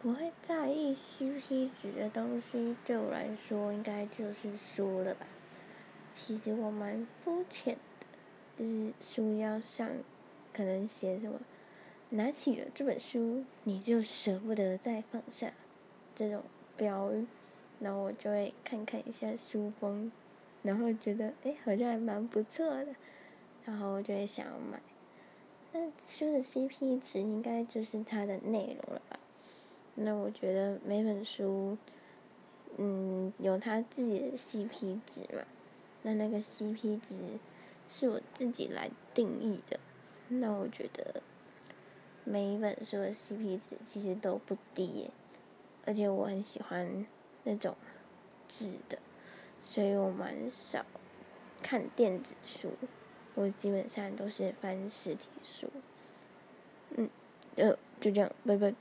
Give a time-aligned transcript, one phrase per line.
[0.00, 5.26] 不会在意 CP 值的东西，对我来说应该就是书了吧。
[6.12, 8.06] 其实我蛮肤浅的，
[8.56, 9.90] 就是书要上，
[10.52, 11.40] 可能写什么，
[12.10, 15.52] 拿起了这本书你就舍不得再放下，
[16.14, 16.44] 这种
[16.76, 17.26] 标语，
[17.80, 20.12] 然后我就会看看一下书封，
[20.62, 22.94] 然后觉得哎好像还蛮不错的，
[23.64, 24.80] 然后我就会想要买。
[25.72, 29.17] 那书的 CP 值应该就是它的内容了吧？
[30.00, 31.76] 那我觉得每本书，
[32.76, 35.42] 嗯，有它自己的 CP 值嘛。
[36.02, 37.16] 那那个 CP 值
[37.88, 39.80] 是我自己来定义的。
[40.28, 41.20] 那我觉得
[42.24, 45.10] 每一本书的 CP 值其实都不低耶，
[45.84, 47.04] 而且我很喜欢
[47.42, 47.74] 那种
[48.46, 48.98] 纸的，
[49.60, 50.86] 所以我蛮少
[51.60, 52.72] 看电子书，
[53.34, 55.68] 我基本上都是翻实体书。
[56.96, 57.10] 嗯，
[57.56, 58.72] 呃，就这样，拜拜。